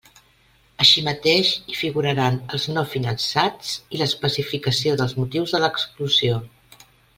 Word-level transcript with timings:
Així 0.85 1.01
mateix, 1.07 1.51
hi 1.73 1.77
figuraran 1.81 2.39
els 2.57 2.65
no 2.77 2.85
finançats 2.95 3.75
i 3.97 4.01
l'especificació 4.01 4.95
dels 5.03 5.15
motius 5.21 5.55
de 5.57 5.63
l'exclusió. 5.67 6.43